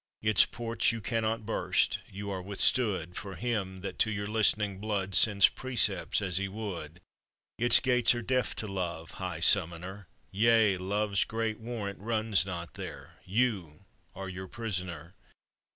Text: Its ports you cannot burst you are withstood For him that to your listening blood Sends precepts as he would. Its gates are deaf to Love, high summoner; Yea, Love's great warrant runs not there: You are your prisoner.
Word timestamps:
Its 0.23 0.45
ports 0.45 0.91
you 0.91 0.99
cannot 0.99 1.45
burst 1.45 1.99
you 2.11 2.31
are 2.31 2.41
withstood 2.41 3.15
For 3.15 3.35
him 3.35 3.81
that 3.81 3.99
to 3.99 4.09
your 4.09 4.25
listening 4.25 4.79
blood 4.79 5.13
Sends 5.13 5.47
precepts 5.47 6.23
as 6.23 6.37
he 6.37 6.47
would. 6.47 7.01
Its 7.59 7.79
gates 7.79 8.15
are 8.15 8.23
deaf 8.23 8.55
to 8.55 8.67
Love, 8.67 9.11
high 9.21 9.41
summoner; 9.41 10.07
Yea, 10.31 10.77
Love's 10.77 11.23
great 11.23 11.59
warrant 11.59 11.99
runs 11.99 12.47
not 12.47 12.73
there: 12.73 13.17
You 13.27 13.85
are 14.15 14.27
your 14.27 14.47
prisoner. 14.47 15.13